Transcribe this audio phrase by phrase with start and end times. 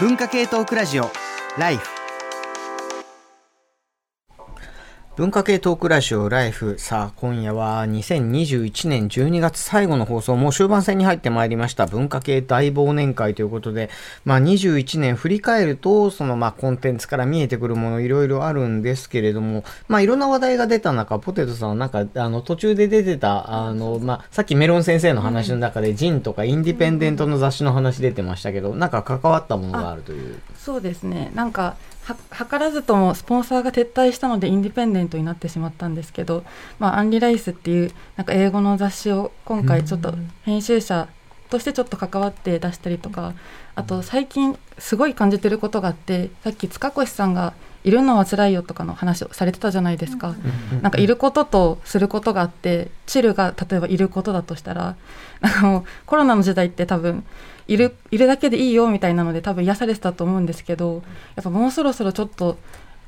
[0.00, 1.12] 文化系トークラジオ
[1.56, 2.03] ライフ。
[5.16, 6.74] 文化系トークラジオライフ。
[6.76, 11.86] さあ、今夜は2021年12月最後の放送、もう終盤戦に入ってまいりました。
[11.86, 13.90] 文化系大忘年会ということで、
[14.24, 30.40] まあ21年振り返ると、そのまあコンテンツから見えてくるものいろいろあるんですけれども、まあいろんな話題が出た中、ポテトさんなんか、あの途中で出てた、あの、まあさっきメロン先生の話の中で、ジンとかインディペンデントの雑誌の話出てましたけど、なんか関わったものがあるという。
[30.58, 31.30] そうですね。
[31.36, 36.44] なんか、は図らずともスポンサーが撤退したのでインディペンデントになってしまったんですけど、
[36.78, 41.08] まあ、アンリライスっていうなんか英語の雑誌を今回ちょっと編集者
[41.48, 43.34] としてちょっと関わって出したりとか
[43.74, 47.54] あと最近すごい感じてることがあってさっき塚越さんが
[47.84, 50.34] いるのは辛いよとかの話をされてたじゃないですか、
[50.80, 54.96] なんかいることとすることがあってチルが例えばいることだとしたら
[55.42, 57.24] なんかもうコロナの時代って多分
[57.66, 61.02] いるいるだけでいいよみたいなので多分癒されてたと思うんですけど
[61.36, 62.58] やっぱもうそろそろちょっと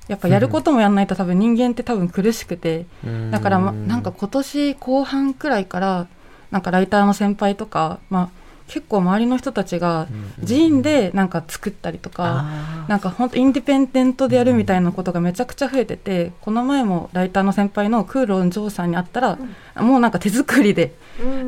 [0.08, 2.86] やっぱやることもやんないと多分人間って多分苦しくて
[3.30, 6.06] だから、ま、なんか今年後半くらいから
[6.50, 8.30] なんかライターの先輩とか、まあ、
[8.68, 10.06] 結構周りの人たちが
[10.46, 12.46] 寺院でなんか作ったりとか、
[12.88, 19.38] なんか本当インディペンデントでやるみたいなことがめちゃくちゃ増えててこの前もライターの先輩のクーロン・ジョーさんに会ったら、
[19.76, 20.94] もうなんか手作りで、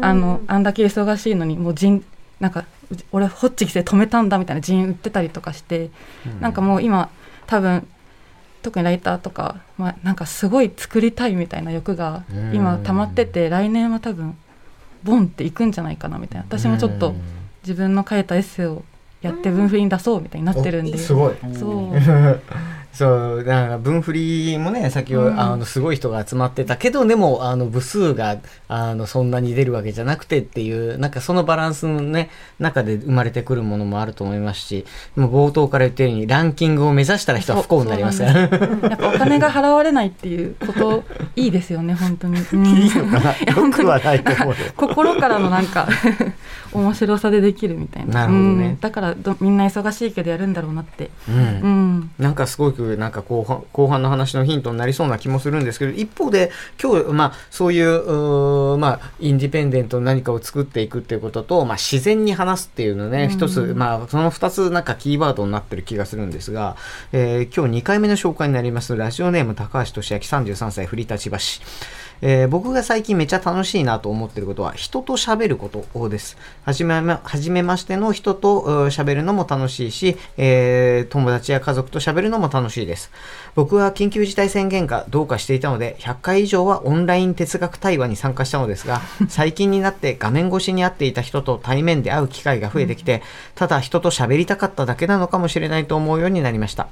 [0.01, 2.05] あのあんだけ忙しいのにもう人
[2.41, 2.65] なんか
[3.13, 5.91] 俺ホッチキスで止めたんだみたいな人売ってたりとかして、
[6.27, 7.11] うん、なんかもう今
[7.47, 7.87] 多分
[8.63, 14.37] 特にライターとか、まあ、なんかすごい作りたいみたいな欲が今溜まってて来年は多分
[15.05, 16.47] ボンっていくんじゃないかなみたいな。
[16.49, 17.15] 私もちょっと
[17.63, 18.85] 自分の書いたエッセイを
[19.23, 20.99] やって文振りに出そうみたいになってるんで。
[20.99, 21.35] すごい。
[21.55, 21.95] そう
[22.99, 38.19] そうだから分振りもね先ほど、うん、あのすごい人が集まってたけどでもあの部数があのそんなに出るわけじゃなくてっていうなんかそのバランスのね中で生まれてくるものもあると思いますしもう冒頭から言ったようにランキングを目指したら人は不幸になります。
[38.19, 41.05] から、ね、やっぱお金が払われないっていうこと
[41.37, 43.31] いいですよね 本当に、 うん、いいのかな？
[43.31, 45.89] よくはないと思う心からのなんか
[46.73, 48.27] 面白さでできるみたいな。
[48.27, 56.51] なるほどね、うん、だからみんな忙しいけどやるんだろうなって、うん、うん、なんかすごくなんか後半後半の話のヒントになりそうな気もするんですけど一方で
[56.83, 66.77] 今日、まあ、そういうまあ、インディペンデントの何かを作っていくっていうことと、まあ、自然に話すっていうのね、うん、一つ、まあ、その2つなんかキーワードになってる気がするんですが、
[67.13, 71.37] えー、今日2回目の紹介になりますラジオネーム高橋俊明33歳振り立ち橋
[72.21, 76.37] えー、僕が最近めっちゃ楽しいなと思ってることは人と喋ることです。
[76.65, 83.11] はじめま、はじめましての人と喋るのも楽しいし、えー、友達や家族と喋るのも楽しいです。
[83.55, 93.23] 僕は緊急事態宣言がどうかしていたので、100回以上はオンライン哲学対話に参加したのですが、 最近になって画面越しに会っていた人と対面で会う機会が増えてきて、
[93.55, 96.89] ただ人と喋りたかっただけなのかもしれないと思うようになりました。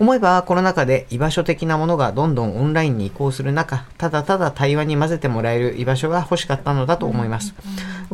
[0.00, 7.52] 思えばコロナ禍で居場所的なものがどんどんオンラインに移行する中、ただただ対話に混ぜてもらえる居場所が欲しかったのだと思います。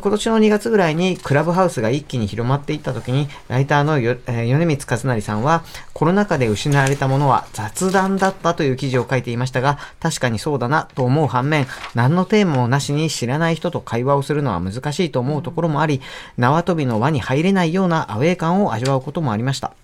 [0.00, 5.62] 今年の2月ぐらいにクラブハウスが一気に広まっていった時に、ライターのよ、えー、米光和成さんは、
[5.92, 16.00] コロナ禍で失われたものは雑談だったという記事を書いていましたが、確かにそうだなと思う反面、何のテーマもなしに知らない人と会話をするのは難しいと思うところもあり、
[16.38, 19.74] 縄跳びの輪に入れないようなアウェー感を味わうこともありました。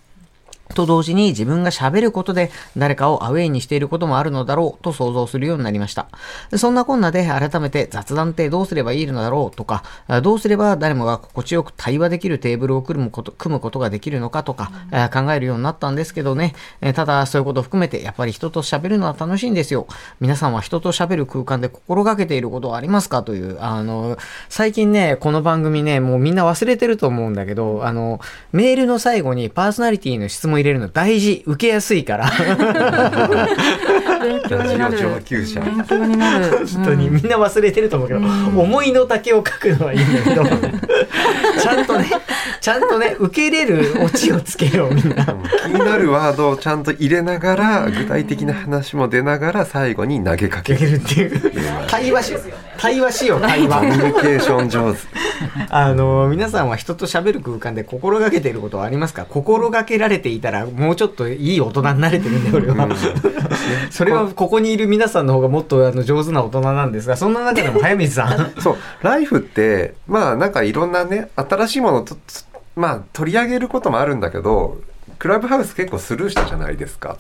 [0.74, 6.08] と同時に自分が喋ることで誰かをアウェイにしていることもあるのだろうと想像するようになりました。
[6.56, 9.84] そんなこんなで改めて雑談ってどうすればいいのだろうとか、
[10.22, 16.54] どうすれば誰もが心地よく対話できるテーブルを組むこと組むことができるのかとか、うん、考えるようになったんですけどね、
[16.94, 19.86] ただそういうことを含めてやっぱり人と喋るのは楽しいんですよ。
[20.20, 28.20] 皆さんは人と喋る空間で心がけていることはありますかという、あの、最近ね、この番組ね、もうみんな忘れてると思うんだけど、あの、
[28.52, 32.30] メールの最後にパーソナリティの質問入れるの大事受けやすいから。
[34.20, 34.98] 勉強になる。
[34.98, 36.66] 上級者勉強になる。
[36.66, 42.10] 本当にみんな忘れてると思うけど、うん、思いの丈を書くのはいいんだけどちゃんとね
[42.60, 45.24] ちゃんとね受け入れるオチをつけようみんな。
[45.24, 45.30] 気
[45.72, 51.00] になるワードをちゃんと入れながら具体的な話も出ながら最後に投げかける。
[51.00, 51.52] っていう
[51.88, 52.34] 対話し
[52.76, 55.00] 対話しよう対話コミュニケーション上手
[55.70, 59.24] あの皆さんは人と喋る空間で心がけていることはありますか？
[59.28, 62.88] 心がけられていたらもうちょっといい大人になれてるんで俺は、
[63.90, 68.52] それはここにいる皆さんの方がもっとあの上手な大人なんですがそんな中でも早水さん。
[68.60, 68.76] そう。
[69.02, 72.16] ライフってまあなんかいろんなね新しいものと
[72.76, 74.78] まあ取り上げることもあるんだけど
[75.20, 77.18] クラブハウス結構スルーしたじゃないですか。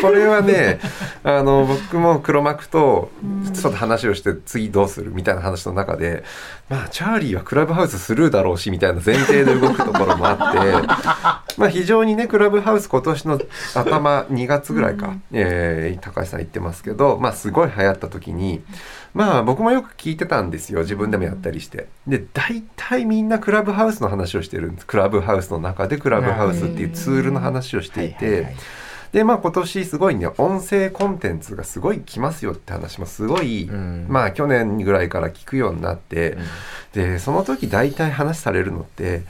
[0.00, 0.80] これはね、
[1.22, 3.10] あの、僕も黒幕と
[3.52, 6.24] ちょっと話をして次どうするみたいな話の中で、
[6.70, 13.40] まあ、チャーリーはクラブハウススルーだろうし、みたいな前提で動くところもあって、 まあ非常にねクラブハウス今年の
[13.74, 18.62] 頭2月ぐらいか、うんえー高橋さん言ってますけどまあすごい流行った時に
[19.14, 21.86] まあ僕もよく聞いてたんですよ自分でもやったりして。
[22.06, 24.86] で大体みんなクラブハウスの話をしてるんです。
[24.86, 28.54] クラブハウスの中でクラブハウスっていうツールの話をしていて、
[29.12, 34.06] でまあ今年すごいね音声コンテンツがすごい来ますよって話もすごい、うん。
[34.08, 37.12] まあ去年ぐらいから聞くようになって、うん。
[37.12, 39.22] でその時大体話されるのって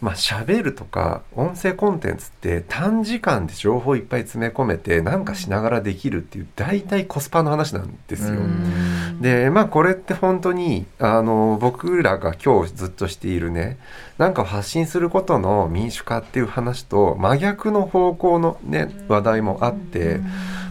[0.00, 8.34] まあ喋るとか音声コンテンツって短時間で情報いっぱい詰め込めてなんかしながらできるっていう大体コスパの話なんですよ。
[8.34, 9.20] うん。
[9.20, 13.78] でまあこれって本当にあの僕らが今日ずっとしているね
[14.18, 20.20] なんか発信することの民主化っていう話と真逆の方向のね話題もあって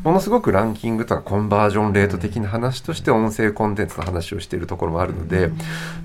[0.04, 5.50] ものすごくランキングとかコンバージョンレート的な話として音声コンテンツの話をしているところもあるので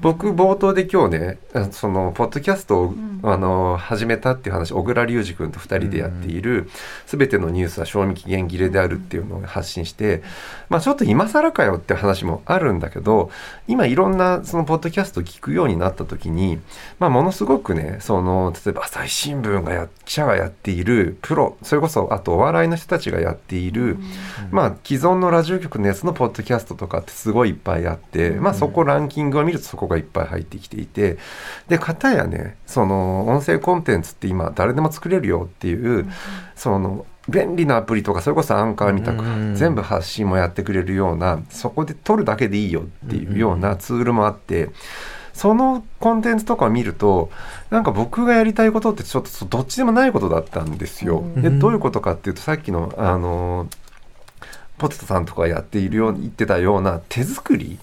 [0.01, 6.71] 僕冒頭で今日ねあそのポッドキャストをんあの始めたっていう話小倉隆二君と2人でやっている
[7.07, 10.23] 「すべてのニュースは賞味期限切れである」っていうのを発信して
[10.69, 13.31] まあちょっと今更かよって話もあるんだけど
[13.67, 16.61] 今いろんなそのポッドキャストを聞くようになった時に
[16.99, 23.99] まあものすごくねその例えば朝日新聞がや記者がやっているプロそれこそあとお笑いの人たちがやっている、
[24.51, 31.19] まあ既存のラジオ局のやつのポッドキャストとかってすごいいっぱいあって、まあそこランキングを見るとそこがいっぱい入ってきていて
[31.69, 36.07] で片やねその音声コンテンツって今誰でも作れるよっていう、
[36.55, 44.71] その便利なアプリとかそれこそアンカーみたくうん全部発信もやってくれるようなそこで撮るだけでいいよっていうようなツールもあって。
[45.35, 47.31] そのコンテンツとかを見ると
[47.71, 51.21] なんか僕がやりたいことってちょっとどっちでもないことだったんですよ。
[51.21, 53.69] うんでどういうことかっていうとさっきのあの
[54.79, 57.79] ポテトさんとかやっているように言ってたような手作り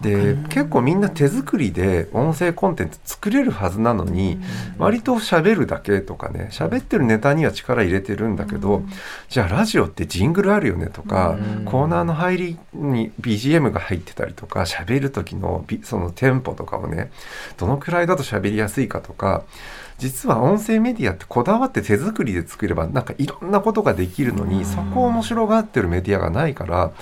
[0.00, 4.38] で結構みんな手作りで音声コンテンツ作れるはずなのに
[4.78, 8.82] 割と喋るだけとかね喋ってるネタには力入れてるんだけど
[9.28, 11.64] じゃあラジオってジングルあるよねとかうん。
[11.64, 17.10] コーナーの入りに BGM が入ってたりとか喋る時のビそのテンポとかをね
[17.56, 19.44] どのくらいだと喋りやすいかとか
[19.98, 26.92] 実は音声メディアってこだわって手作りで作ればなんかいろんなことができるのにそこを面白がってるメディアがないから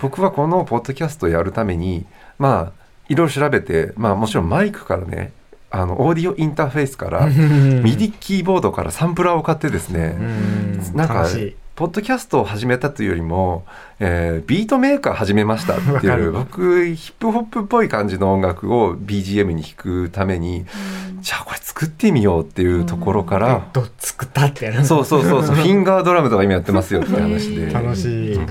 [0.00, 2.06] 僕はこのポッドキャストをやるために
[2.38, 5.32] まあいろいろ調べてまあもちろんマイクからね
[5.70, 10.96] あのオーディオインターフェースから ミディキーボードからサンプラーを買ってですねうん。
[10.96, 11.28] なんか
[11.80, 13.64] ポッドキャストを始めたというよりも、
[14.00, 20.66] えービートメーカー始めましたっていう僕ヒップホップっぽい感じの音楽を BGM に弾くために
[21.22, 27.72] じゃあこれ作ってみようっていうところから、どっつくったってやるそうそうそうそう フィンガードラムとか今やってますよって話で。
[27.72, 28.34] 楽しい。
[28.34, 28.46] うん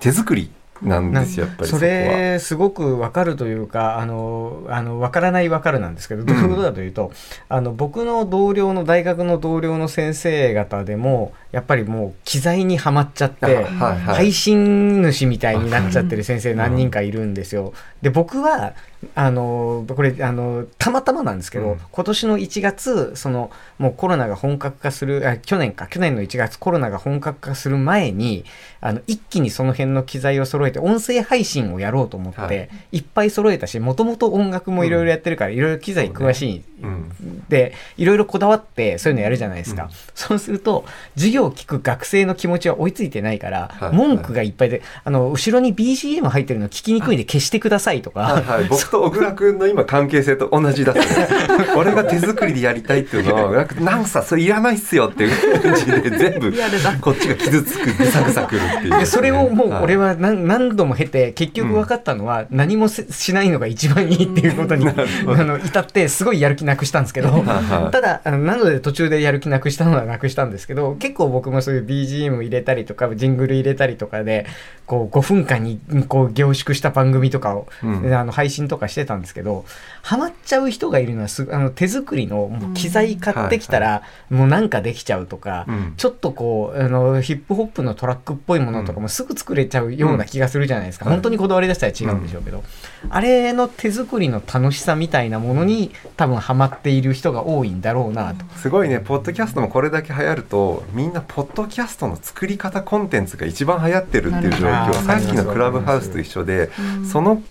[0.00, 0.50] 手作り
[0.82, 1.78] なんですよやっぱりそ。
[1.78, 7.12] れすごくわかるというかあのあのわからないわかるなんですけどどういうことかというと、
[7.48, 17.74] あの僕の同僚の大学の同僚の先生方でもやっぱりもう機材にはまっちゃって、配信主みたいになっちゃってる先生何人かいるんですよ。
[18.00, 18.74] で僕は
[19.14, 21.78] あのこれあのたまたまなんですけど、うん。
[21.90, 28.44] 今年の1月そのもうコロナが本格化するあ去年か去年の1月コロナが本格化する前に
[28.80, 32.68] あの一気にその辺の機材を揃えて音声配信をやろうと思って、はい。
[32.92, 37.44] い、っぱい揃えたしもともと音楽もいろいろやってるからいろいろ機材詳しい、うん。
[37.48, 39.90] でいろいろこだわってそういうのやるじゃないですか、うん。
[40.14, 40.84] そうすると
[41.14, 43.92] 授業を聞く学生の気持ちは追いついてないから、はい。
[43.92, 51.00] 文句がいっぱいであの後ろに BGM 入ってるの聞きにくいんで消してくださいとか、はいはい、僕と小倉君の今関係性と同じだった。
[51.00, 51.06] ね
[51.76, 56.52] 俺が手作りでやりたいっていうのをなんかなんかさそれいらないっすよっていう感じで全部
[57.00, 74.46] こっちが傷つくぐさぐさくるっていう、でそれをもう俺はは何何度も経て結局分かったのは何もせしないのが一番いいっていうことに あの至ってすごいやる気なくしたんですけどはいただなので途中でやる気なくしたのはなくしたんですけど結構僕もそういう BGM 入れたりとかジングル入れたりとかで
[74.86, 78.14] こう5分間にこう凝縮した番組とかを、うん。
[78.14, 79.64] あの配信とかしてたんですけど
[80.02, 85.94] ハマっちゃう人がいるのはすあの手作りのもう機材買ってきたらもうなんかできちゃうとか、うん。
[85.96, 91.12] ちょっとこうあのヒップホップのトラックっぽいものとかもすぐ作れちゃうような気がするじゃないですか、うん。
[91.12, 92.64] 本当にこだわり出したら違うんでしょうけど、
[93.08, 98.44] あれの手作りの楽しさみたいなものに多分ハマっている人が多いんだろうなと。
[98.56, 98.98] すごいね。
[98.98, 104.92] ポッドキャストもこれだけ流行るとみんなポッドキャストの作り方コンテンツが一番流行ってるっていう状況。
[104.94, 106.70] さっきのクラブハウスと一緒で
[107.10, 107.42] その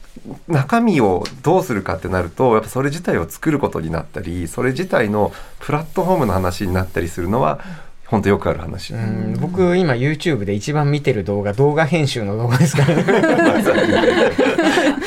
[0.47, 7.59] 中身をどうするかってなるとやっぱそれ自体を作ることになったりそれ自体のプラットフォームの話になったりするのは
[8.05, 8.93] 本当よくある話。
[8.93, 13.03] うん僕今 YouTube で一番見てる動画動画編集の動画ですからね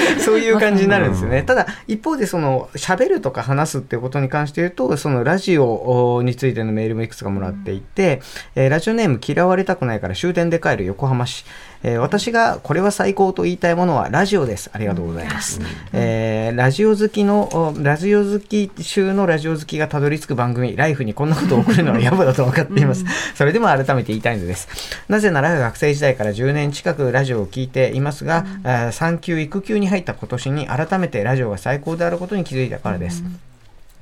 [0.20, 1.42] そういう感じになるんですよね。
[1.42, 8.20] ただ、一方で、その、喋るとか話すっていうことに関して言うと、そのラジオについてのメールもいくつかもらっていて、
[8.54, 11.44] えーラジオネーム嫌われたくないから終電で帰る横浜市。
[11.82, 14.70] えー私がこれは最高と言いたいものはラジオです。
[14.72, 15.60] ありがとうございます。
[15.92, 23.04] えーラジオ好きの、おラジオ好き中のラジオ好きがたどり着く番組、ライフにこんなことを送るのは野暮だと分かっています。
[23.34, 24.68] それでも改めて言いたいのです。
[25.08, 33.22] なぜなら学生時代から10年近くラジオを聞いていますが、あー産休、育休に入った今年に改めてラジオが最高であることに気づいたからです。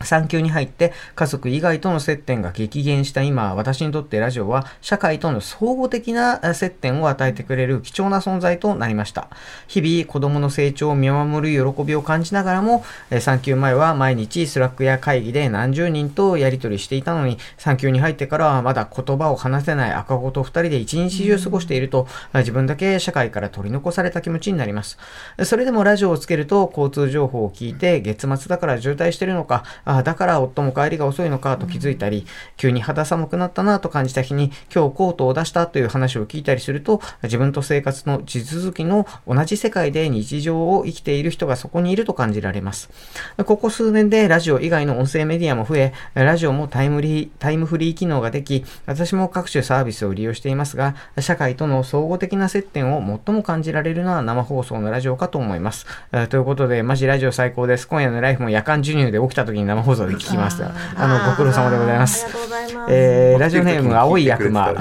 [0.04, 9.28] 産休に入って家族以外との接点が激減した今、私にとってラジオは社会との総合的な接点を与えてくれる貴重な存在となりました。
[9.68, 12.84] 日々子供の成長を見守る喜びを感じながらも、
[13.20, 24.98] 産休前は毎日 Slack や会議で何十人とやり取りしていたのに、産休に入ってからはまだ言葉を話せない赤子と二人で一日中過ごしていると、自分だけ社会から取り残された気持ちになります。
[25.44, 29.64] それでもラジオをつけると交通情報を聞いて月末だから渋滞してるのか、
[29.96, 42.90] あだから夫も帰りが遅いのかと気づいたり、急に肌寒くなったなと感じた日に今日コートを出したという話を聞いたりすると、自分と生活の地続きの同じ世界で日常を生きている人がそこにいると感じられます。
[43.44, 55.86] ここ数年でラジオ以外の音声メディアも増え、ラジオもタイムリー、タイムフリー機能ができ、私も各種サービスを利用していますが、社会との総合的な接点を最も感じられるのは生放送のラジオかと思います。
[56.12, 57.86] えーということで、マジラジオ最高です。
[57.86, 60.72] 今夜のライフも夜間授乳で起きた時に生放送で聞きました。
[60.96, 62.26] あの、ご苦労様でございます。
[62.88, 64.72] えーラジオネーム青い悪魔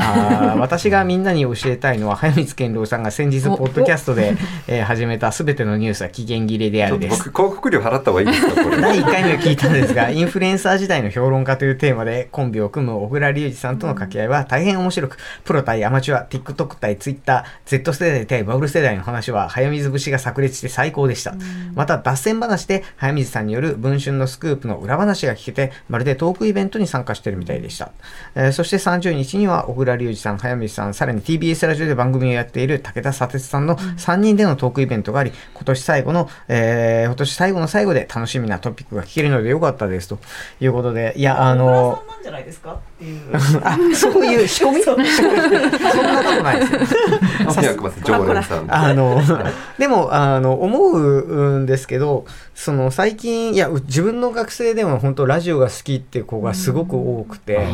[0.59, 4.35] 私がみんなに教えたいのは早光健郎さんが先日ポッドキャストで、
[4.67, 21.33] えー始めたすべてのニュースは期限切れであるです僕広告料払った方がいいですかこれ第1回目を聞いたんですが、インフルエンサー時代の評論家というテーマでコンビを組む小倉隆二さんとの掛け合いは大変面白く、プロ対アマチュア、TikTok 対 Twitter、Z 世代対バブル世代の話は早水節が炸裂して最高でした。
[21.73, 27.91] また脱線話で早水さんによる文春のスクープの裏話が聞けて、まるでトークイベントに参加しているみたいでした。
[28.35, 40.19] えーそして30日には小倉隆二さん、早水さん、さらに TBS ラジオで番組をやっている武田砂鉄さんの3人でのトークイベントがあり、今年最後の、えー今年最後の最後で楽しみなトピックが聞けるのでよかったですと
[40.59, 43.21] いうことで、いや、あの小倉さんなんじゃないですかっていう。
[43.63, 44.81] あ、そういう 仕込み？
[44.83, 48.65] そんなことないです よ。
[48.67, 49.21] あの、
[49.77, 57.67] でも、あの、思うんですけど、その最近、いや、う自分の学生でも本当ラジオが好きっていう子がすごく多くて、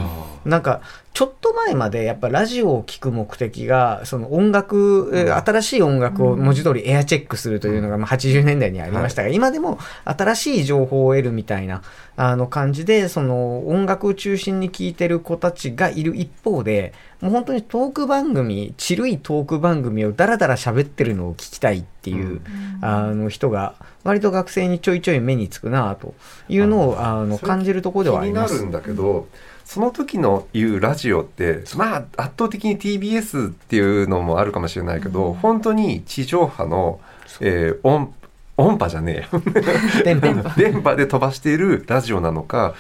[0.45, 0.81] なんか、
[1.13, 11.81] ちょっと前までやっぱラジオを聴く目的が、その音楽、えー新しい音楽を文字通りエアチェックするというのがまあ80年代にありましたが、今でも新しい情報を得るみたいな
[12.15, 22.41] あの感じで、その音楽を中心に聴いてる子たちがいる一方で、もう本当にトーク番組、ちるいトーク番組をダラダラ喋ってるのを聞きたいっていう、
[22.81, 26.13] あの人が割と学生にちょいちょい目につくなと
[26.47, 28.59] いうのをあの感じるところではあります。
[28.59, 28.69] 気になる。
[28.69, 29.27] んだけど、
[29.65, 36.99] その時の言うラジオってまあ圧倒的に TBS っていうのもあるかもしれないけど、本当に地上波の、
[37.41, 38.13] えー音
[38.57, 40.01] 音波じゃねえ。
[40.03, 40.49] 電波。
[40.57, 42.73] 電波で飛ばしているラジオなのか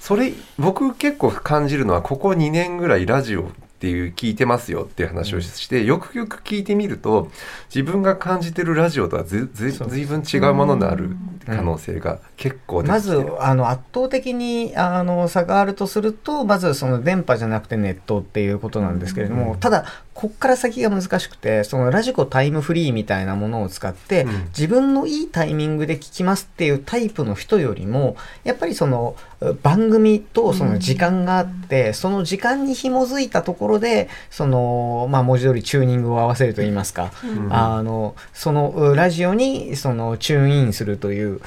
[0.00, 3.50] それ僕結構感じるのはここ2年ぐらいラジオ
[3.80, 7.30] っていう聞いてますよっていう話をして、よくよく聞いてみると
[7.74, 13.26] 自分が感じてるラジオとはずずずいぶん違うものになる可能性が結構まず。
[13.40, 19.86] あの圧倒的にあの差があるとするとまずその電波じゃなくてネットっていうことなんですけれども、ただ
[20.20, 24.44] こっから先が難しくてそのラジコタイムフリーみたいなものを使って、うん。
[24.48, 29.16] 自分のいいタイミングで聞きますっていうタイプの人よりもやっぱりその
[29.62, 37.48] 番組とその時間があって、その時間に紐づいたところでその、まあ、文字通りチューニングを合わせるといいますか、うん。
[37.50, 41.40] あのそのうラジオにそのチューンインするというう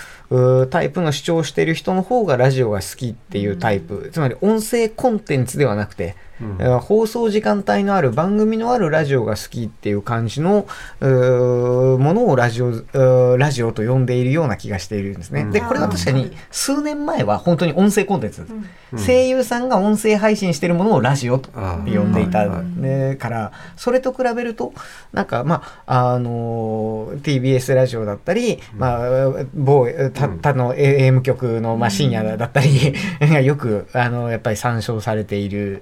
[0.70, 6.58] タイプの主張をしている人の方がラジオが好きっていうタイプ、つまり音声コンテンツではなくて、うん。
[6.60, 10.66] えー放送時間帯のある番組のあるラジオが好きっていう感じの
[11.00, 15.42] ものをラジオラジオと呼んでいるような気がしているんですね。
[15.42, 15.52] うん。
[15.52, 18.48] でこれは確かに数年前は本当に音声コンテンツ、
[18.92, 19.00] うん。
[19.00, 24.74] 声優さんが音声配信しているものをラジオとあ呼んでいた、ねからそれと比べると
[25.12, 29.88] なんかまああの TBS ラジオだったり、まあ某
[30.28, 30.54] たうん。
[30.54, 35.82] 他の AM 局の、まあ、深夜だったりが よくあのやっぱり参照されている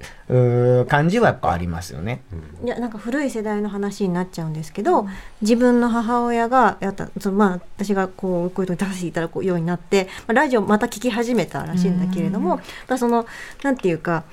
[0.87, 2.21] 感じはやっぱありますよね。
[2.63, 5.07] いやなんか古い世代の話になっちゃうんですけど、
[5.41, 13.25] 自分の母親がやったそのまあ私がこうこういうとこに出させていただくようになって、まあ、ラジオまた聞き始めたらしいんだけれども、やっぱその
[13.63, 14.23] なんていうか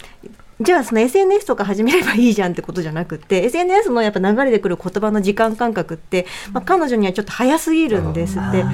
[0.61, 8.65] じゃあその SNS とか始めればいいじゃんってことじゃなくて SNS のやっぱ流れてくる言葉の時間感覚って、まあ、彼女にはちょっと早すぎるんですって。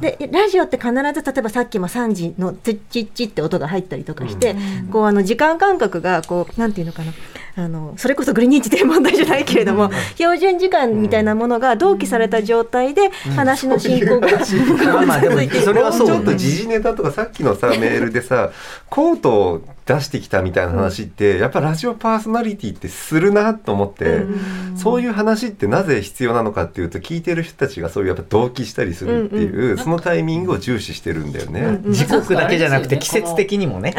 [0.00, 4.56] でラジオって必ず例えばさっきも3時のツッチッチって音が入ったりとかして、
[4.90, 7.12] こうあの時間感覚がこうなんていうのかな。
[7.58, 18.50] あのそれこそグリニッチ天文台じゃないけれども、標準時間みたいなものが同期された状態で話の進行が、ま あまあでもそれはそうちょっと時事ネタとかさっきのさメールでさ
[18.88, 24.20] コートを出してきたみたいな話って、やっぱラジオパーソナリティってするなと思って、
[24.76, 31.80] そういう話ってなぜ必要なのかっていうと聞いてる人たちがそういうやっぱ同期したりするっていう、そのタイミングを重視してるんだよね。
[31.88, 33.94] 時刻だけじゃなくて季節的にもね。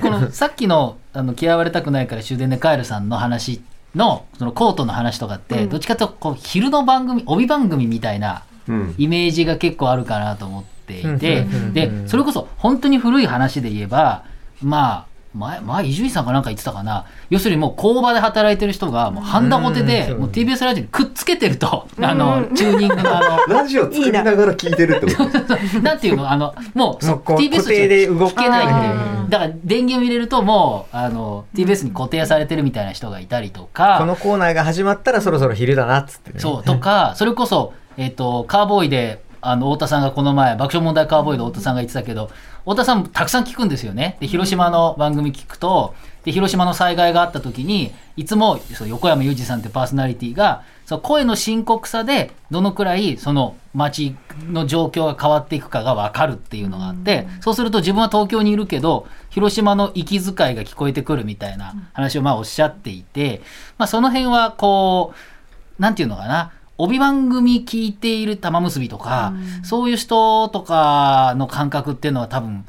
[0.00, 3.60] このさっきのあの嫌われたくないから終電で帰るさんの話
[3.94, 5.68] のそのコートの話とかって、うん。
[5.68, 8.94] どっちかというとこう昼の番組帯番組みたいなうん。
[8.96, 11.74] イメージが結構あるかなと思っていてうんうんうんうん。
[11.74, 14.24] でそれこそ本当に古い話で言えば
[14.62, 17.06] まあ前前伊集院さんかなんか言ってたかな。
[17.30, 21.88] 要するにもう工場で働いてる人がもうハンダゴテうんでもう TBS ラジオにくっつけてると。
[22.02, 25.56] あのチューニングのあの ラジオ作りながら聞いてるってこと？
[25.80, 26.30] なんていうの？
[26.30, 29.30] あのもう TBS で動聞けないっていう。
[29.30, 33.96] だから電源を入れるともうあの TBS に固定されてるみたいな人がいたりとか。
[34.00, 36.40] このコーナーが始まったらそろそろ昼だなっつってね。
[36.40, 42.30] そうとかそれこそ、えっとカーボーイであの太田さんがこの前爆笑問題カーボーイで太田さんが言ってたけど
[42.64, 44.16] 太田さんたくさん聞くんですよね。
[44.20, 54.14] で広島の番組聞くとで広島の災害があった時にいつもそう横山裕二さんってパーソナリティがそう声の深刻さでどのくらいその街
[54.48, 63.42] の状況が変わっていくかが分かるっていうのがあってそうすると自分は東京にいるけど広島の息遣いが聞こえてくるみたいな話をまあおっしゃっていて、
[63.78, 65.14] まあ、その辺はこ
[65.78, 72.64] うなんていうのかな帯番組聞いている玉結びとか、そういう人とかの感覚っていうのは多分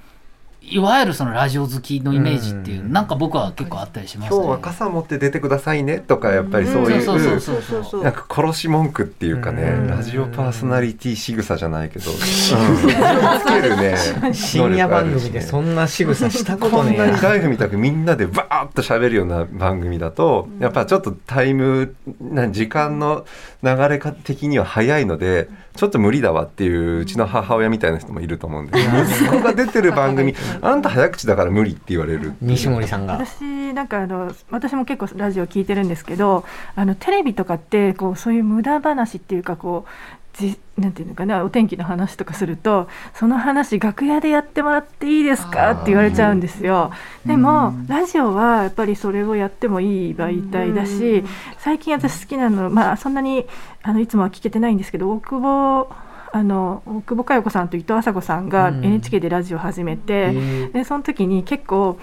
[0.66, 2.94] いわゆるそのラジオ好きのイメージっていう、うん。
[2.94, 4.38] なんか僕は結構あったりしますね。
[4.38, 8.04] 今日は傘持って出てくださいねとかやっぱりそういうそうそうそうそうそう。
[8.04, 9.88] なんか殺し文句っていうかね、うん。
[9.88, 13.98] ラジオパーソナリティ仕草じゃないけど、うん、つけるね。
[14.34, 17.06] 深夜番組でそんな仕草したことこんな。
[17.06, 23.26] なにライフみたくみんなでバーッと喋るような番組だとやっぱちょっとタイムな時間の
[23.62, 33.14] 流れ的には早いのでちょっと無理だわっていううちの母親みたいな人もいると思うんで息子が出てる番組 あんた早口だから無理って言われる西森さんが。
[33.14, 45.72] 私なんかあの私も結構ラジオ聞いてるんですけどあのテレビとかってこうそういう無駄話っていうかこうじなんていうのかなお天気の話とかするとその話楽屋でやってもらっていいですか？
[45.72, 46.92] って言われちゃうんですよ。
[47.26, 51.24] でもラジオはやっぱりそれをやってもいい媒体だし
[51.60, 53.46] 最近私好きなのまあそんなに
[53.84, 55.90] あのいつもは聞けてないんですけど大久保
[56.36, 58.84] あの大久保佳代子さんと伊藤麻子さんがうん。
[58.84, 60.72] NHK でラジオ始めて、ー。
[60.72, 62.00] でその時に結構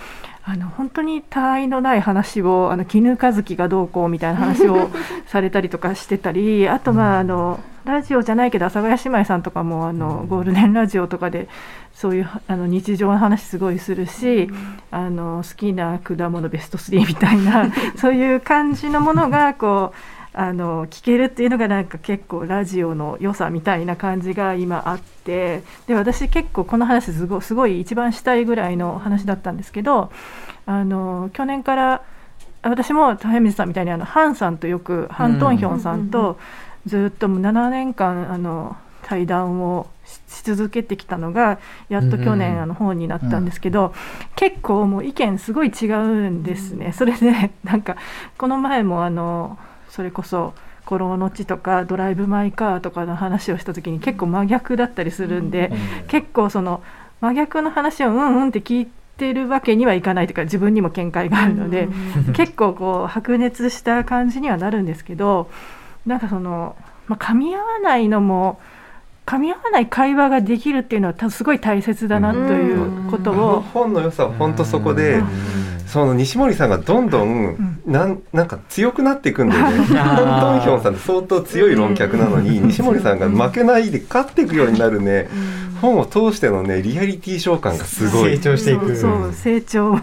[0.50, 4.90] あの本当に他愛のない話をあの絹和樹がどうこうみたいな話を
[5.26, 11.48] されたりとかしてたりあとまああのラジオじゃないけど阿佐ヶ谷姉妹さんとかもあのゴールデンラジオとかで
[11.94, 14.48] そういうあの日常の話すごいするし、
[14.90, 20.19] あの好きな果物ベスト3みたいな そういう感じのものがこう。
[20.32, 30.12] あの聞けるっていうのがなんか結構ラジオの良さみたいな感じが今あってで私結構この話すごいすごい一番したいぐらいの話だったんですけど
[30.66, 32.04] あの去年から
[32.62, 36.38] 私も早水さんみたいにあのハンさんとよくハン・トンヒョンさんと
[36.86, 43.92] ずっともう7年間あの対談をしし続けてきたのがやっと去年あの本になったんですけど、
[44.36, 46.92] 結構もう意見すごい違うんですね。
[46.92, 47.96] それでなんか
[48.38, 49.58] この前もあの
[49.90, 50.54] それこそ
[50.86, 55.72] 「コロの地」とか「ドライブ・マイ・カー」とかの話をした時に結構真逆だったりするんで、
[56.08, 56.82] 結構その
[57.20, 61.88] 真逆の話をうんうんって聞いてるわけにはいかないというか自分にも見解があるので、
[62.32, 65.50] 結構こう白熱した感じにはなるんですけど
[66.06, 66.76] なんかその、
[67.06, 68.58] まあ、噛み合わないのも
[69.26, 73.60] 噛み合わない会話ができるっていうのは多分すごい大切だなということを。
[73.60, 75.22] 本の良さは本当そこで、
[75.90, 79.78] その西森さんがどんどんなんなんか強くなっていくんだよね。
[79.78, 79.92] ホン・ト
[80.56, 85.28] ンヒョンさんって相当強い論客なのに、西森さんが負けないで勝っていくようになるね、
[85.80, 88.36] 本を通してのねリアリティ召喚がすごい。
[88.36, 88.38] 成。
[88.38, 88.94] 長していく。
[88.94, 89.96] そうそう成長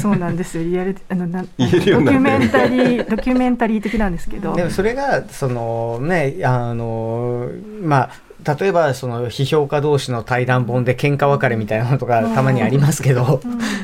[0.00, 0.64] そうなんですよ。
[0.64, 4.54] リアルあのな ドキュメンタリードキュメンタリー的なんですけど。
[4.54, 7.48] でもそれがそのねあの
[7.82, 8.10] まあ
[8.44, 13.40] 例えばその批評家同士の対談本で喧嘩別れみたいなのとかたまにありますけど、だか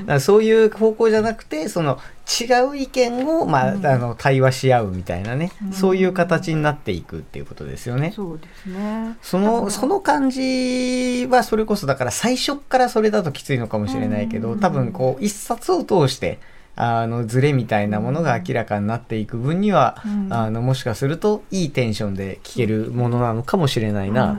[0.06, 1.98] らそういう方向じゃなくてその
[2.40, 8.12] 違う意見を、まああの対話し合うみたいなね、そういう形になっていくっていうことですよね。
[8.14, 9.16] そうですね。
[9.22, 16.38] そのその感じはそれこそだから最初からそれだときついのかもしれないけど多分こう一冊を通して
[16.82, 20.32] あのズレみたいなものが明らかになっていく分には、うん。
[20.32, 24.36] あのもしかするといいテンションで聴けるものなのかもしれないな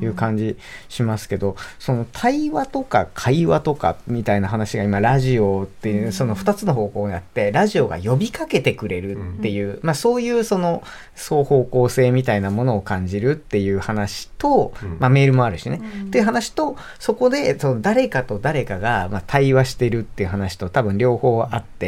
[0.00, 0.56] という感じ
[0.88, 10.82] しますけどその対話とか会話とかみたいな話が今ラジオっていうその2つの方向にあってラジオが呼びかけてくれるっていう、まあ、そういうその
[11.14, 14.96] 双方向性みたいなものを感じるっていう話と、うん。
[15.00, 21.81] まあ、メールもあるしね、っていう話とそこでその誰かと誰かがまあ対話してるっていう話と多分両方あって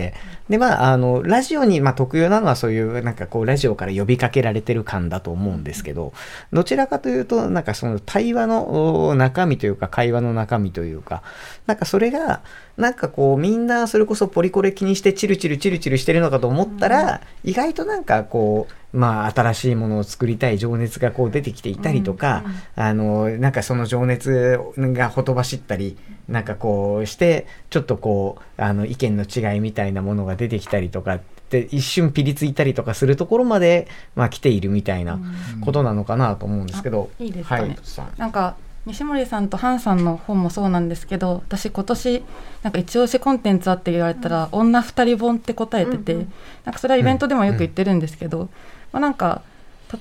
[0.48, 6.12] でまああのラジオにまあ特有なのはそういうなんかこうラジオから呼びかけられてる感だと思うんですけど
[6.52, 11.22] どちらかというとなんかその対話の中身というか会話の中身というか
[11.66, 12.42] なんかそれが
[12.76, 25.96] なんかこうみんなそれこそポリコレ気にしてチルチルチルチルしてるのかと思ったら、意外となんかこうまあ新しいものを作りたい情熱がこう出てきていたりとか、あのなんかその情熱がほとばしったり
[26.28, 35.20] なんかこうしてちょっとこうあの意見の違いみたいなものが出てきたりとかって一瞬ピリついたりとかするところまで、まあ、来ているみたいな
[35.64, 37.62] ことなのかなと思うんですけど、あいいですかね。
[37.62, 42.22] はいなんか西森さんとハンさんの本もそうなんですけど私今年
[42.62, 46.32] なんか一押しコンテンツあって言われたら、女二人本って答えてて、うんうん。
[46.64, 48.48] なんかそれはイベントでもよく言ってるんですけど、
[48.92, 49.42] まあ、なんか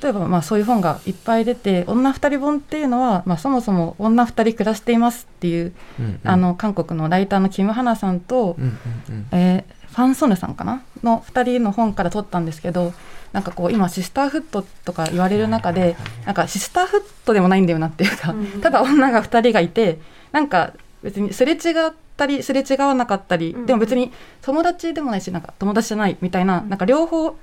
[0.01, 6.19] 例えばまあそういう本がいっぱい出て女二人本っていうのは、まあ、そもそも女二人暮らしていますっていう、うんうん。
[6.23, 8.77] あの韓国のライターのキム・ハナさんと、うんうん
[9.09, 9.27] うん。
[9.31, 10.81] えーファン・ソヌさんかな？
[11.03, 12.93] の2人の本から取ったんですけど
[13.33, 19.99] なんかこう今シスターフットとか言われる中でなんかシスターフットでもないんだよなっていうか、うんただ女が2人がいて
[20.31, 27.35] なんか別にすれ違ったりすれ違わなかったり、うんでも別に友達でもないしなんか友達じゃないみたいな,、なんか両方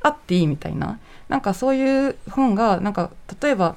[0.00, 3.10] あっていいみたいななんかそういう本がなんか
[3.42, 3.76] 例えば、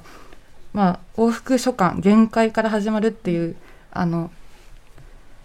[0.72, 3.56] まあ、往復書簡限界から始まるっていう
[3.90, 4.30] あの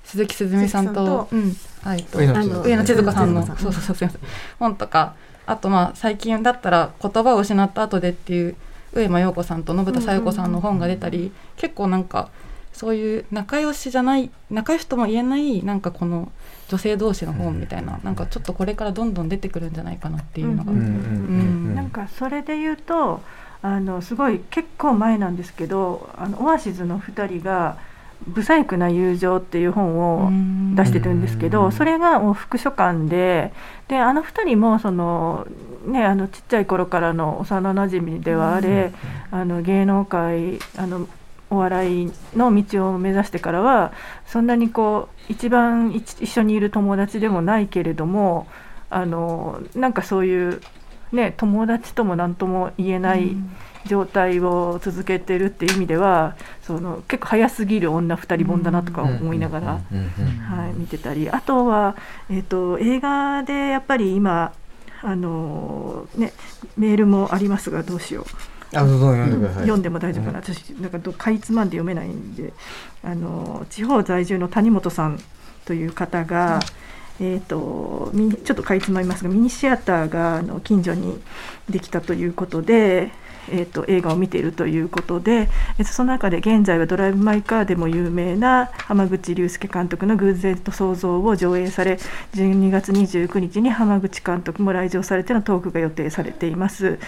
[0.06, 3.42] 鈴木すずめさんと鈴うんはい、と上野千鶴子さんの。
[3.42, 4.22] 上野千そうそうそうすいません。
[4.58, 8.56] 本とかあとまあ最近だったら「言葉を失った後で」っていう
[8.94, 12.30] 上間陽子さんと信田小夜子さんの本が出たり、結構なんか
[12.72, 16.32] そういう仲良しじゃない仲良しとも言えないなんかこの
[16.70, 20.94] 女性同士の本みたいな、なんかちょっとこれからどんどん出てくるんじゃないかなっていうのが、うんうんうんう
[21.72, 21.76] ん。
[21.76, 23.22] なんかそれで言うと
[23.62, 27.78] あのすごい結構前なんですけどあのオアシズの2人が
[28.28, 30.32] 「ブサイクな友情」っていう本を
[30.76, 31.52] 出してるんですけうん。
[31.52, 33.54] どそれが往復書簡で
[33.88, 35.48] であの2人もその、
[35.86, 38.92] ね、あのちっちゃい頃からの幼なじみではあれ、
[39.32, 41.08] あの芸能界あの
[41.50, 43.94] お笑いの道を目指してからは
[44.26, 48.48] そんなにこう一番一一緒にいる友達でもないけれども
[48.90, 50.62] あのなんかそういう、
[51.12, 53.36] ね、友達とも何とも言えない
[53.86, 59.66] 状態を続けてるっていう意味ではその結構早すぎる女二人本だなとか思いながら。
[59.74, 59.80] は
[60.70, 61.96] い、見てたりあとは、
[62.30, 64.54] えー、と映画でやっぱり今
[65.02, 66.34] あのーね、
[66.78, 68.78] メールもありますがどうしよう。
[68.78, 69.62] あどうぞ読んでください。
[69.62, 72.54] 読んでも大丈夫かな、私なんかどかいつまんで読めないんで。
[73.04, 75.20] あの地方在住の谷本さん
[75.66, 76.60] という方が、
[77.20, 81.22] えー、とミニちょっとかいつまみますがミニシアターがあの近所に
[81.70, 83.12] できたということで。
[83.50, 85.50] えー、と映画を見ているということで、
[85.84, 92.00] その中で現在は「ドライブ・マイ・カー」でも有名な浜口竜介監督の「偶然と想像」を上映され
[92.34, 97.00] 12月29日に浜口監督も来場されてのトークが予定されています。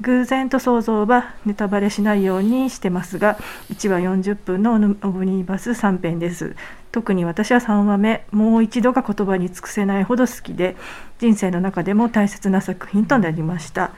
[0.00, 3.38] 偶然と想像はネタバレしないようにしてますが
[3.70, 6.56] 1話40分のオムニーバス3編です
[6.90, 10.76] 特に私は3話目もう一度が言葉に尽くせないほど好きで
[11.18, 13.92] 人生の中でも大切な作品となりました、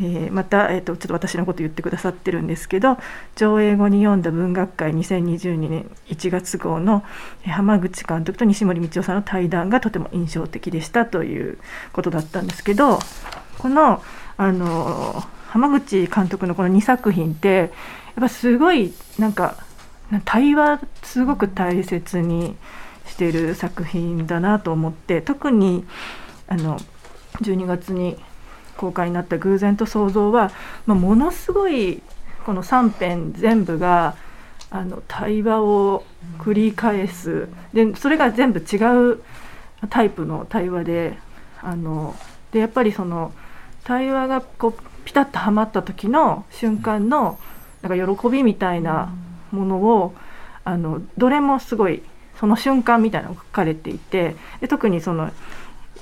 [0.00, 2.98] えーまた、えー、とちょっと私のこと言ってくださってるんですけど
[3.36, 7.04] 上映後に読んだ文学界2022年1月号の
[7.44, 11.58] えー浜口監督と西森道夫さんの対談がとても印象的でしたという
[11.92, 12.98] ことだったんですけど
[13.58, 14.02] この
[14.36, 17.70] あの浜口監督のこの2作品ってやっ
[18.20, 19.56] ぱすごいなんか
[20.24, 22.56] 対話すごく大切に
[23.06, 25.84] してる作品だなと思って特に
[26.48, 26.78] あの
[27.40, 28.16] 12月に
[28.76, 30.50] 公開になった「偶然と想像は」
[30.86, 32.02] まあ、ものすごい
[32.44, 34.14] この3編全部が
[34.70, 36.04] あの対話を
[36.38, 37.48] 繰り返す。
[37.72, 39.20] でそれが全部違う
[39.88, 41.18] タイプの対話で
[41.62, 42.14] あの
[42.52, 43.32] でやっぱりその
[43.84, 47.38] 対話がこうピタッとはまった時の瞬間の
[47.82, 49.12] なんか喜びみたいな
[49.50, 50.14] ものを
[50.64, 52.02] あのどれもすごい
[52.40, 55.30] その瞬間みたいなのが書かれていてで特にその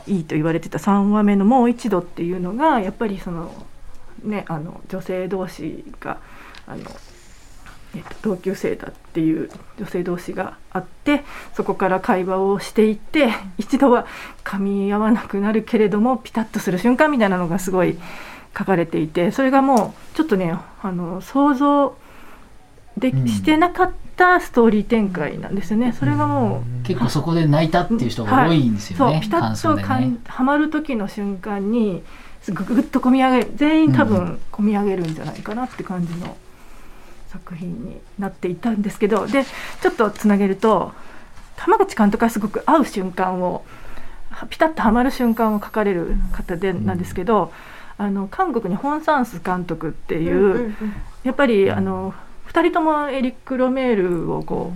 [0.07, 3.53] いいと言われてた3話目の「もう一度」っていうのがやっぱりその
[4.25, 6.19] ねあの女性同士が
[6.67, 6.83] あの
[7.95, 11.25] えっと、同級生だっていう女性同士があって
[11.55, 13.29] そこから会話をしていって
[13.59, 14.07] 一度は
[14.45, 17.99] 噛み合わなくなるけれどもピタッとする瞬間みたいなのがすごい
[18.57, 21.97] 書かれていてそれがもうちょっとねあの想像
[22.97, 23.29] で、うん。
[23.29, 25.93] してなかったストーリー展開なんですよね。
[25.93, 30.07] それがもう結構そこで泣いたっていう人が多いんですよね、そうピタ感ッとか想でね。
[30.07, 32.03] んはまる時の瞬間に
[32.43, 36.37] すぐぐっと込み上げる全員多う分込み上げるんじゃないかなって感じの
[37.29, 39.27] 作品になっていたんですけど。
[39.27, 40.93] でちょっとつなげると
[41.57, 43.65] 玉口監督がすごく合う瞬間を
[44.31, 47.53] はピタッとはまる瞬間を描かれる方でなんですけど、
[47.99, 50.75] あの韓国にホン・サンス監督っていう、うんうんうん。
[51.23, 52.15] やっぱりあの
[52.53, 54.73] 2人ともエリック・ロメールをこ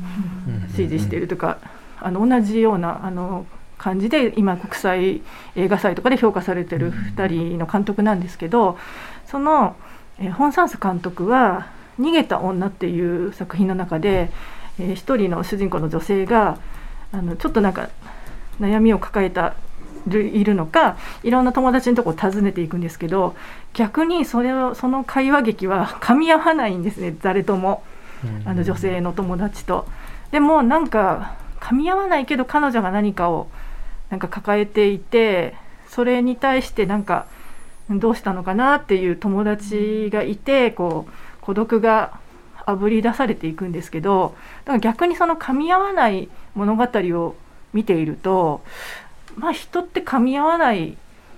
[0.70, 1.58] う支持しているとか、
[2.00, 5.22] あの同じようなあの感じで今国際
[5.54, 8.78] 映画祭とかで評価されてる2人の監督なんですけど
[9.26, 9.76] その、
[10.18, 11.68] えーホン・サンス監督は
[12.00, 14.30] 「逃げた女」っていう作品の中で、
[14.78, 16.58] えー一人の主人公の女性が
[17.12, 17.90] あのちょっとなんか
[18.60, 19.54] 悩みを抱えたる
[20.08, 23.34] いるのかいろんな友達のとこを訪ねていくんですけど
[23.74, 27.82] 逆にそれをその会話劇は 噛み合わないんですね誰とも。
[28.46, 29.86] あの女性の友達と。
[30.30, 33.46] でもなんか噛み合わないけど彼女が何かを
[34.10, 35.54] なんか抱えていて
[35.88, 37.26] それに対してなんか
[37.90, 42.18] どうしたのかなっていう友達がいてこう孤独が
[42.64, 47.36] あぶり出されていくんですけどだから逆にその噛み合わない物語を
[47.72, 48.62] 見ていると
[49.36, 50.96] まあ人って噛み合わない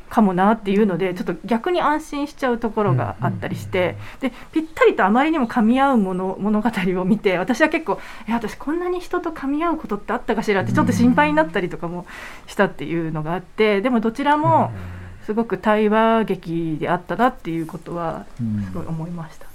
[0.08, 12.06] かもなっていうのでちょっと逆に安心しちゃうところがあったりしてでぴったりとあまりにも噛み合うもの 物語を見て私は結構え私こんなに人と噛み合うことってあったかしらってちょっと心配になったりとかも
[12.46, 14.72] したっていうのがあってでもどちらも
[15.24, 18.64] すごく対話劇であったなっていうことはうん。
[18.64, 19.46] すごい思いました。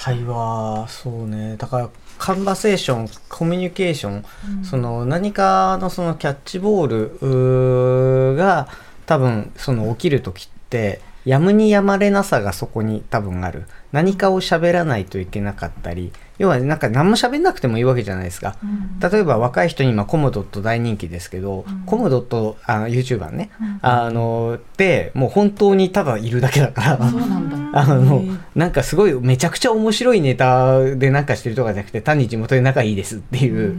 [0.00, 1.56] 対話そうね。
[1.56, 4.24] だからカンバセーションコミュニケーション、
[4.64, 8.68] その何かのそのキャッチボールが
[9.06, 13.64] 多分その起きる時ってやむにやまれなさがそこに多分ある。
[13.90, 18.56] 何かを喋らないといけなかったり要はなんか何も喋んなくてもいいわけじゃないですか、
[19.00, 23.50] 例えば若い人に今コムドット大人気ですけど、コムドットあの YouTuber ね、
[23.82, 26.98] あのってもう本当にただいるだけだから、
[27.74, 28.22] あの
[28.54, 33.76] なんかすごいめちゃくちゃ面白いネタでなんかしてるとかじゃなくて単に地元で仲いいですっていう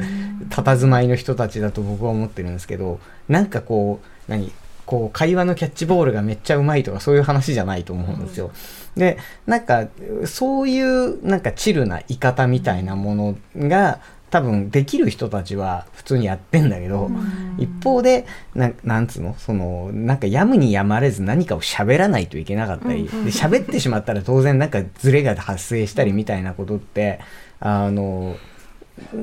[0.50, 4.52] 佇まいの人たちだと僕は思ってるんですけどなんかこう何？
[4.90, 8.50] こう会話のキャッチボールがめっちゃうまいとかそういう話じゃないと思うんですよ。
[8.96, 9.88] でなんか
[10.26, 14.00] そういうなんかチルな言い方みたいなものが
[14.30, 17.10] 多分できる人たちは普通にやってんだけど、
[17.58, 19.36] 一方でななんつうの？
[19.40, 27.20] そのなんかやむにやまれず何かを喋らないといけなかったり、で喋ってしまったら当然なんかズレが発生したりみたいなことって
[27.60, 28.36] あの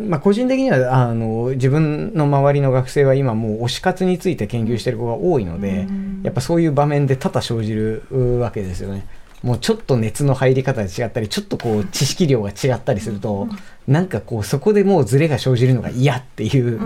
[0.08, 5.86] まあ、個人的にはあの自分の周りの学生は今もう推し活について研究してる子が多いので、
[6.22, 9.06] やっぱそういう場面で多々生じるうわけですよね。
[9.42, 13.48] もうちょっと熱の入り方が違ったりちょっとこう知識量が違ったりすると、
[13.86, 16.80] なんかこうそこでもうズレが生じるのが嫌っていう、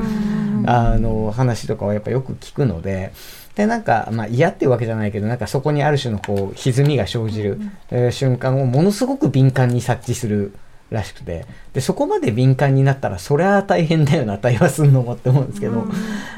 [0.66, 3.12] あの話とかはやっぱよく聞くので。
[3.56, 7.60] でなんか、まあ、嫌っていうわけじゃないけどなんかそこにある種のこう歪みが生じる、
[7.90, 10.54] えー瞬間をものすごく敏感に察知する
[10.90, 11.46] らしくて。
[11.72, 15.86] でそこまで敏感になったらそりゃ大変だよな対話すんのもって思うんですけど、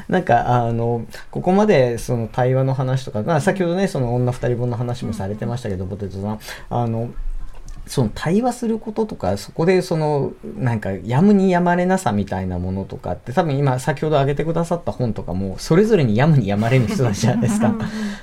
[0.09, 6.41] なんかあのここまでその対話の話とか、まあ、先ほどねその女二人本の話もされてましたけど、ポテトさん。
[6.69, 7.09] あの
[7.87, 17.75] その対話することとかそこでそのなんかやむにやまれなさみたいなものとかって多分今先ほど挙げてくださった本とかもそれぞれにやむにやまれる人たちじゃないですか。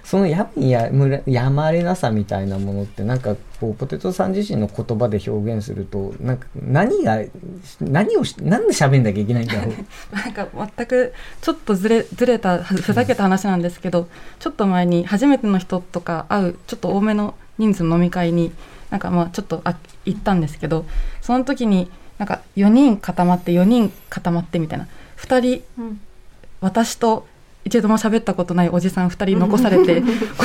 [0.03, 7.19] そのやむにやむれやまれなさみたいなものってなんかこうポテトさん自身の言葉で表現するとなんか何が
[7.81, 9.75] 何をしなんで喋んなきゃいけないんだろう。
[10.15, 14.07] なんか全くちょっとずれずれたふふざけた話なんですけど
[14.39, 18.51] ちょっと前に初めての人とか会うちょっと多めの人数の飲み会に
[18.89, 20.85] なんかまあちょっとあ行ったんですけど
[21.21, 24.87] その時になんか4人固まって4人固まってみたいな。
[25.17, 26.01] 2人、うん。
[26.61, 27.27] 私と
[27.65, 30.01] 一度も喋ったことないおじさん2人残されて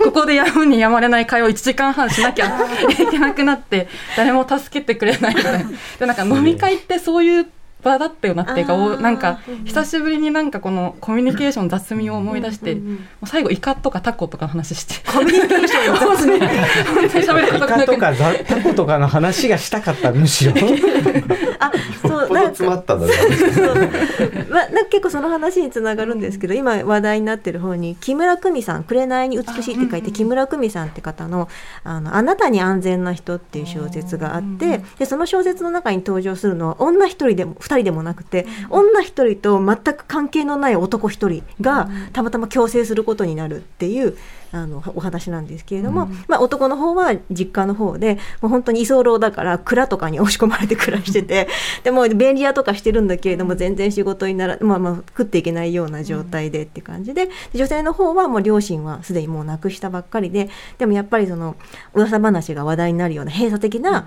[0.00, 2.46] こここでやむにやまれない会話を1時間半しなきゃ
[2.90, 5.70] いけなくなって誰も助けてくれないみたいな。
[5.98, 7.46] でなんか飲み会ってそういう
[7.82, 12.92] パーだったよなっていうかなんか久しぶりになんかこのコミュニケーション雑味を思い出してもうんうん。
[12.92, 14.94] うんう最後イカとかタコとかの話して。
[15.10, 20.52] コミュニケーションの雑に喋ることがイカとかザタコとかの話がしたかったむしろ
[21.58, 21.70] あ
[22.02, 23.74] そうほど詰まったんだねそう
[24.50, 31.48] まあ、なんか結構その話につながるんですけど、今話題になってる方に木村久美さん「紅に美しい」って書いて木村久美さんって方の
[31.84, 44.16] 「あのあなたに安全な人」っていう小説があってでその小説の中に登場するのは女一人でも二人でもなくて女一人と全く関係のない男一人がたまたま共生することになるっていう。
[44.52, 51.48] あのお話なんですけれども、まあ、男の方は実家の方でもう本当に居候だから蔵とかに押し込まれて暮らしてて
[51.84, 61.54] でもう便利屋とかしてるんだけれども全然仕事になら、まあ、まあ食っていけないような状態でって感じで女性の方はもう両親はすでにもう亡くしたばっかりででもやっぱりその
[61.94, 64.06] 噂話が話題になるような閉鎖的な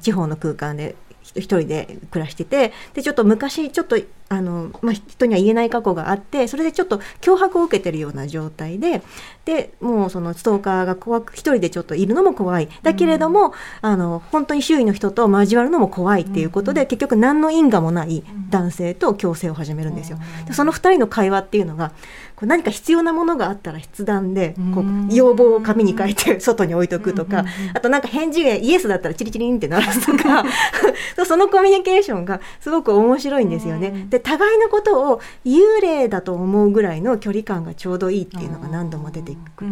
[0.00, 0.96] 地方の空間で
[1.36, 3.96] 一人で暮らしててでちょっと昔ちょっと
[4.28, 9.02] あの、まあ、人には言えない過去があってそれでちょっと脅迫を受けてるような状態で
[9.44, 12.68] でもうそのストーカーが怖く一人でちょっといるのも怖い。
[12.82, 20.18] だけれども、あの本当に周囲の人と交わるのも怖いっていうことで、結局何の因果もない男性と共生を始めるんですよ。
[20.46, 21.92] でその二人の会話っていうのが
[22.36, 27.44] こう何か必要なものがあったら筆談でこう要望を紙に書いて 外に置いとくとか
[27.74, 30.44] あとなんか返事がイエスだったらチリチリンって鳴らすとか
[31.24, 34.06] そのコミュニケーションがすごく面白いんですよね。
[34.10, 39.70] で互いのことを幽霊だと思うぐらいの距離感がちょうどいいっていうのが何度も出てくる。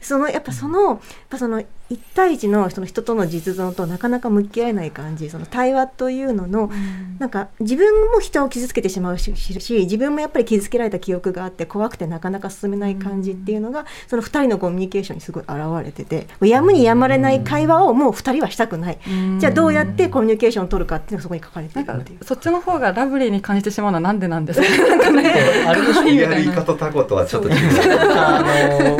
[0.00, 6.70] そのやっぱそのやっぱその一対一のその人との実存となかなか向き合えない感じその対話というのの、
[7.18, 18.98] なんか自分も人を傷つけてしまうしし自分もやっぱり傷つけられた記憶があって怖くてなかなか進めない感じっていうのが、その2人のコミュニケーションにすごい現れててやむにやまれない会話をもう2人はしたくない、
[19.40, 22.24] じゃあどうやってコミュニケーションを取るかっていうのがそこに書かれてるっていう。
[22.24, 25.34] そっちの方がラブリーに感じてしまうのはなんでなんですかなんかね
[25.66, 27.56] あれでしょリアルイカとタコとはちょっと違う。
[28.14, 28.44] あ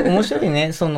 [0.03, 0.73] の面白いね。
[0.73, 0.90] その、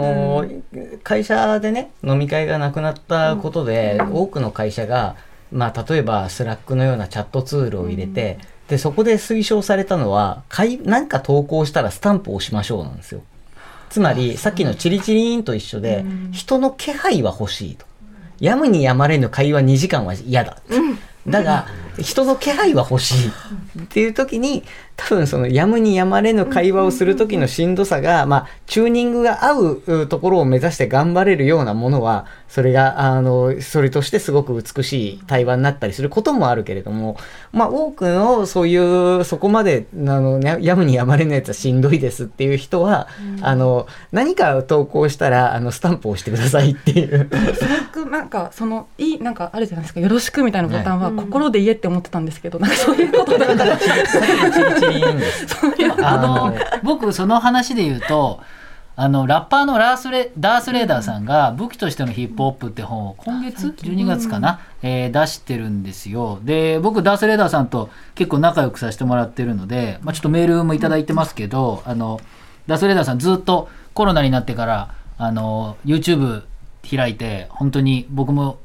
[1.03, 5.17] 会社でね飲み会がなくなったことで、多くの会社が、
[5.51, 13.23] まあ、例えば Slack のようなチャットツールを入れて、でそこで推奨されたのは会何か投稿したらスタンプを押しましょうなんですよ。
[13.91, 17.85] つまりさっきのチリチリーンと一緒で、人の気配は欲しいと。
[18.41, 20.57] やむにやまれぬ会話2時間は嫌だ、
[21.29, 21.67] だが
[21.99, 23.31] 人の気配は欲しい
[23.83, 24.65] っていう時に
[24.97, 37.17] 多分そのやむにやまれぬ会話をする時のしんどさが、まあ、チューニングが合ううところを目指して頑張れるようなものはそれがあのそれとしてすごく美しい対話になったりすることもあるけれども、
[37.53, 43.09] まあ、多くのそういうそこまであの、ね、やむにやまれぬやつはしんどいですっていう人は、
[43.41, 47.31] あの何か投稿したらあのスタンプを押してくださいっていう。
[47.95, 50.01] 僕なんかそのいいなんかあるじゃないですか。
[50.01, 53.77] よろしくみたいなボタンは心で言えって思ってたんですけど、なんかそういうことだから。
[56.85, 58.39] 僕その話で言うと
[58.95, 66.39] あのラッパーのラースレダース・レーダーさんが「武器としてのヒップホップ」って本を今月？12月かな、えー出してるんですよ。
[66.45, 72.21] で僕ダース・レーダーさんと結構仲良くさせてもらってるので、まあ、ちょっとメールもいただいてますけどあの
[72.69, 76.45] ダース・レーダーさんずっとコロナになってからあの YouTube
[76.89, 78.59] 開いて本当に僕も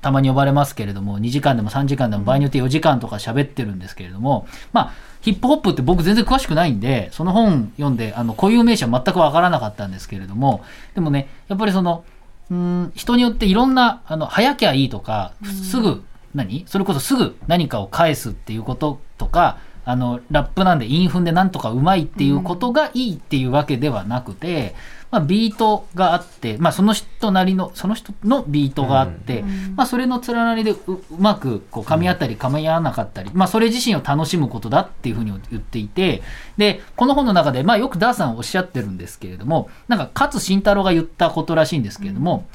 [0.00, 10.64] たまに呼ばれますけれども2時間でも3時間でも場合によって4時間とか喋ってるんですけれどもまあヒップホップって僕全然詳しくないんでその本読んであの固有名詞は全く分からなかったんですけれども
[10.94, 12.04] でもねやっぱりその
[12.50, 15.32] うん人によっていろんなあの早きゃいいとか
[15.68, 16.02] すぐ
[16.34, 16.64] 何？
[16.66, 24.74] それこそすぐ何かを返すっていうこととかあのラップなんで韻踏んでなんとかうまいっていうことがいいっていうわけではなくて、
[25.12, 29.44] まあ、ビートがあって、まあ、その人なりのその人のビートがあって、
[29.76, 36.22] まあ、それの連なりでううまくこう噛み合ったり噛み合わなかったり、まあ、それ自身を楽しむことだっていうふうに言っていて
[36.56, 42.46] でこの本の中で、まあ、よくダーさんおっしゃってるんですけれどもなんか勝慎太郎が言ったことらしいんですけれども、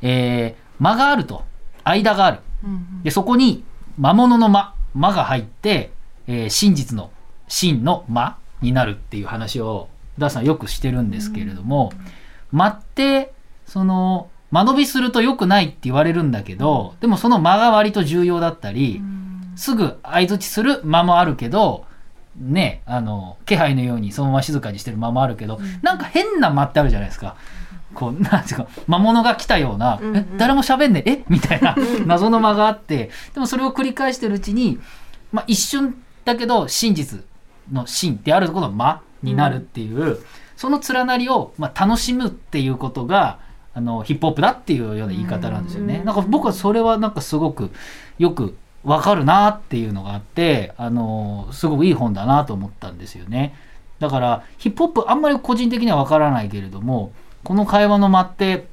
[0.00, 1.42] えー間があると
[1.84, 2.38] 間がある。
[3.02, 3.64] でそこに
[3.98, 5.90] 魔物の間間が入って、
[6.26, 7.10] えー真実の
[7.48, 9.88] 真の間になるっていう話を
[10.18, 11.92] ダーさんよくしてるんですけれども、
[12.52, 13.32] 間って
[13.66, 19.02] その間延びすると良くないって言われるんだけど、でもその間が割と重要だったり、
[19.56, 21.84] すぐ相づちする間もあるけど
[22.38, 27.36] ねあの気配のようにそのまま静かにしてる間もあるけど、なんか変な間ってあるじゃないですか。
[27.94, 30.16] こうなんていうか魔物が来たような、うんうん。
[30.16, 31.24] え誰も喋んねええ？
[31.30, 31.74] みたいな
[32.04, 34.78] 謎の間があってでもそれを繰り返してるうちに、
[35.32, 37.24] まあ、一瞬だけど真実
[37.72, 40.18] の真であることの間になるっていう、
[40.56, 43.38] その連なりを、まあ、楽しむっていうことが
[43.74, 46.02] あのヒップホップだっていうような言い方なんですよね。
[46.04, 47.70] なんか僕はそれはなんかすごく
[48.18, 53.54] よく分かるなっていうのがあってあのすごくいい本だなと思ったんですよね
[53.98, 57.12] だからヒップホップあんまり個人的には分からないけれども
[57.42, 58.68] この会話の間って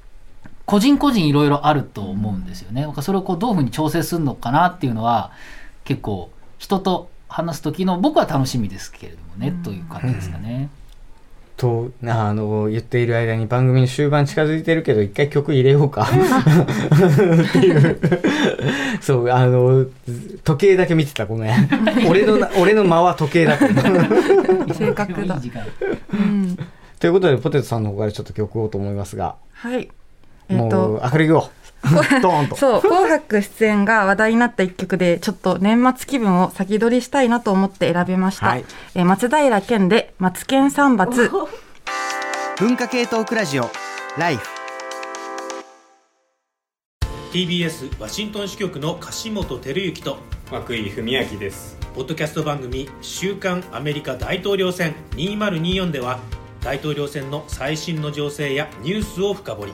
[0.66, 2.88] 個人個人いろいろあると思うんですよね。
[3.02, 5.32] それをこうどういうふうに調整するのかなっていうのは
[5.84, 10.70] 結構人と話す時の僕は楽しみですけれどもね、という感じですかね。
[11.58, 16.04] とあの言っている間に番組の終盤近づいてるけど一回曲入れようか。
[16.04, 18.00] っていう
[19.02, 19.86] そうあの
[20.44, 21.70] 時計だけ見てたごめん。
[22.08, 23.66] 俺の俺の間は時計だった
[24.74, 25.36] 正確だ。
[25.36, 25.64] いい時間
[26.14, 26.58] うん。
[27.00, 29.90] ということでポテトさんの方からちょっと曲をと思いますが、はい。
[30.50, 31.02] えっ、もうと。
[31.12, 31.63] 明るいよドーンと
[32.56, 38.66] そう「紅白」出演が話題になった一曲でちょっと年末気分を先取りしたいなと思って選びました、はい。
[38.96, 41.30] えー松平健で「マツケンサンバツ」
[42.58, 43.70] 文化系トークラジオ
[44.18, 44.48] ライフ。
[47.34, 50.18] TBS ワシントン支局の樫本照之と
[50.52, 51.78] 涌井文明です。
[51.96, 56.20] ポッドキャスト番組「週刊アメリカ大統領選2024」では
[56.62, 59.74] 大統領選の最新の情勢やニュースを深掘り